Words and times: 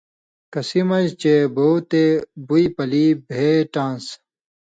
کسی 0.53 0.81
مژ 0.89 1.07
چے 1.21 1.35
بو 1.55 1.67
تے 1.89 2.03
بُوئ 2.47 2.65
پلی 2.75 3.05
بھېٹان٘س۔ 3.27 4.05